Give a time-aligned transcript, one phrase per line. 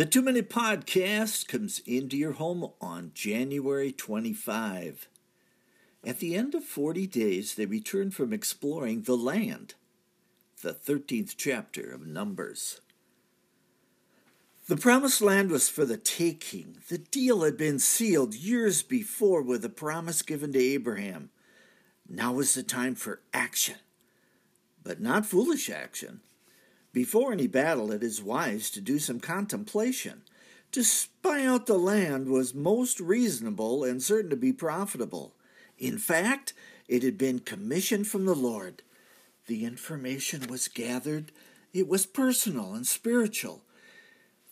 [0.00, 5.06] The Two Minute Podcast comes into your home on January 25.
[6.06, 9.74] At the end of 40 days, they return from exploring the land,
[10.62, 12.80] the 13th chapter of Numbers.
[14.68, 16.78] The promised land was for the taking.
[16.88, 21.28] The deal had been sealed years before with a promise given to Abraham.
[22.08, 23.76] Now was the time for action,
[24.82, 26.22] but not foolish action.
[26.92, 30.22] Before any battle, it is wise to do some contemplation.
[30.72, 35.34] To spy out the land was most reasonable and certain to be profitable.
[35.78, 36.52] In fact,
[36.88, 38.82] it had been commissioned from the Lord.
[39.46, 41.32] The information was gathered,
[41.72, 43.62] it was personal and spiritual.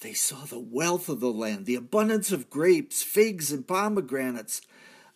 [0.00, 4.62] They saw the wealth of the land, the abundance of grapes, figs, and pomegranates,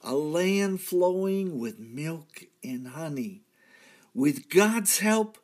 [0.00, 3.42] a land flowing with milk and honey.
[4.12, 5.38] With God's help,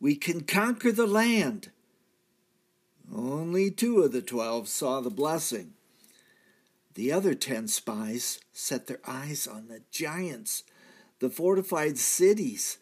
[0.00, 1.70] we can conquer the land.
[3.12, 5.72] Only two of the twelve saw the blessing.
[6.94, 10.64] The other ten spies set their eyes on the giants,
[11.20, 12.78] the fortified cities,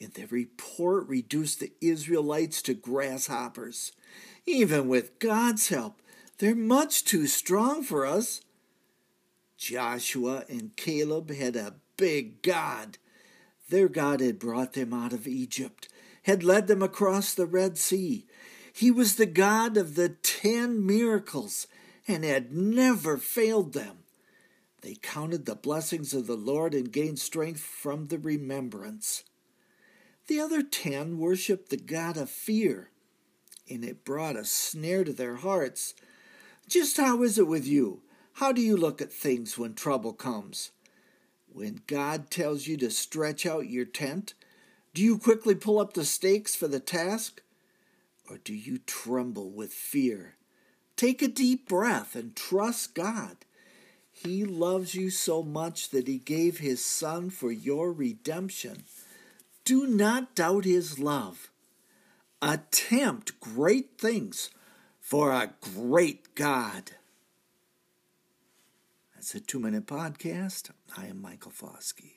[0.00, 3.92] and their report reduced the Israelites to grasshoppers.
[4.46, 6.00] Even with God's help,
[6.38, 8.42] they're much too strong for us.
[9.56, 12.98] Joshua and Caleb had a big God.
[13.70, 15.85] Their God had brought them out of Egypt
[16.26, 18.26] had led them across the Red Sea.
[18.72, 21.68] He was the God of the ten miracles
[22.08, 23.98] and had never failed them.
[24.82, 29.22] They counted the blessings of the Lord and gained strength from the remembrance.
[30.26, 32.90] The other ten worshiped the God of fear,
[33.70, 35.94] and it brought a snare to their hearts.
[36.68, 38.02] Just how is it with you?
[38.34, 40.72] How do you look at things when trouble comes?
[41.46, 44.34] When God tells you to stretch out your tent,
[44.96, 47.42] do you quickly pull up the stakes for the task?
[48.30, 50.36] Or do you tremble with fear?
[50.96, 53.36] Take a deep breath and trust God.
[54.10, 58.84] He loves you so much that He gave His Son for your redemption.
[59.66, 61.50] Do not doubt His love.
[62.40, 64.48] Attempt great things
[64.98, 66.92] for a great God.
[69.14, 70.70] That's a two minute podcast.
[70.96, 72.12] I am Michael Foskey.